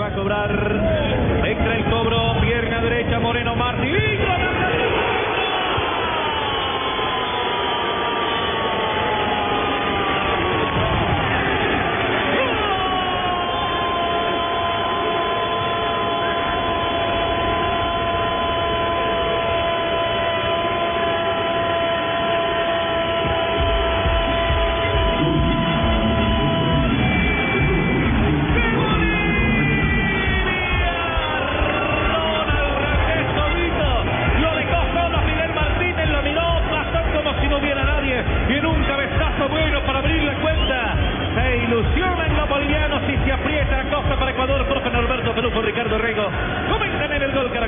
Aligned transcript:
Va 0.00 0.06
a 0.06 0.14
cobrar. 0.14 0.50
Entra 1.44 1.76
el 1.76 1.84
cobro. 1.90 2.40
Pierna 2.40 2.80
derecha. 2.80 3.20
Moreno 3.20 3.54
Martí. 3.56 3.91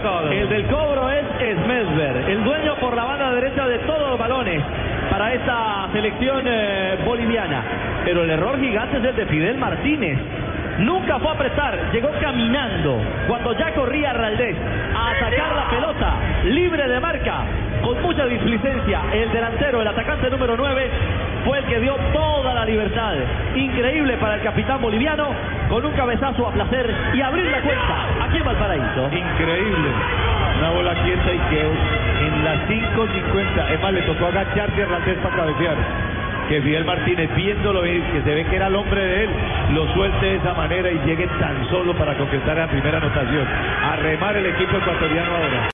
El 0.04 0.48
del 0.50 0.66
cobro 0.66 1.08
es 1.10 1.24
Smesber, 1.64 2.28
el 2.28 2.44
dueño 2.44 2.74
por 2.76 2.94
la 2.94 3.04
banda 3.04 3.32
derecha 3.32 3.66
de 3.66 3.78
todos 3.80 4.10
los 4.10 4.18
balones 4.18 4.62
para 5.10 5.32
esta 5.32 5.88
selección 5.94 6.42
eh, 6.44 6.98
boliviana. 7.06 7.62
Pero 8.04 8.24
el 8.24 8.30
error 8.30 8.60
gigante 8.60 8.98
es 8.98 9.04
el 9.04 9.16
de 9.16 9.24
Fidel 9.24 9.56
Martínez. 9.56 10.18
Nunca 10.80 11.18
fue 11.20 11.30
a 11.30 11.38
prestar, 11.38 11.90
llegó 11.90 12.10
caminando 12.20 13.00
cuando 13.26 13.56
ya 13.56 13.72
corría 13.72 14.12
Raldés 14.12 14.56
a 14.94 15.10
atacar 15.12 15.56
la 15.56 15.70
pelota, 15.70 16.14
libre 16.44 16.86
de 16.86 17.00
marca, 17.00 17.44
con 17.82 18.02
mucha 18.02 18.26
displicencia. 18.26 19.00
El 19.10 19.32
delantero, 19.32 19.80
el 19.80 19.88
atacante 19.88 20.28
número 20.28 20.54
9, 20.54 20.90
fue 21.44 21.58
el 21.58 21.64
que 21.66 21.80
dio 21.80 21.94
toda 22.12 22.54
la 22.54 22.64
libertad. 22.64 23.14
Increíble 23.54 24.16
para 24.16 24.36
el 24.36 24.42
capitán 24.42 24.80
boliviano, 24.80 25.28
con 25.68 25.84
un 25.84 25.92
cabezazo 25.92 26.48
a 26.48 26.52
placer 26.52 26.94
y 27.14 27.20
abrir 27.20 27.44
la 27.46 27.60
cuenta 27.60 28.24
aquí 28.24 28.38
en 28.38 28.44
Valparaíso. 28.44 29.06
Increíble. 29.12 29.88
Una 30.58 30.70
bola 30.70 30.94
quieta 31.02 31.32
y 31.32 31.38
que 31.50 31.60
en 32.26 32.44
las 32.44 32.68
5.50, 32.68 33.70
es 33.72 33.82
más, 33.82 33.92
le 33.92 34.02
tocó 34.02 34.26
agacharse 34.26 34.82
a 34.82 34.86
Randés 34.86 35.18
para 35.18 35.36
cabecear. 35.36 35.76
Que 36.48 36.60
Fidel 36.60 36.84
Martínez, 36.84 37.34
viéndolo, 37.34 37.82
que 37.82 38.22
se 38.22 38.34
ve 38.34 38.44
que 38.44 38.56
era 38.56 38.66
el 38.66 38.76
hombre 38.76 39.00
de 39.00 39.24
él, 39.24 39.30
lo 39.72 39.86
suelte 39.94 40.26
de 40.26 40.36
esa 40.36 40.52
manera 40.54 40.90
y 40.90 40.98
llegue 41.06 41.26
tan 41.40 41.68
solo 41.70 41.94
para 41.94 42.14
conquistar 42.14 42.56
la 42.56 42.66
primera 42.66 42.98
anotación. 42.98 43.46
A 43.82 43.96
remar 43.96 44.36
el 44.36 44.46
equipo 44.46 44.76
ecuatoriano 44.76 45.30
ahora. 45.30 45.68